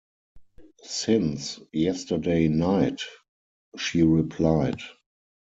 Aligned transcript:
“Since 0.81 1.59
yesterday 1.71 2.47
night,” 2.47 3.01
she 3.77 4.01
replied. 4.01 4.79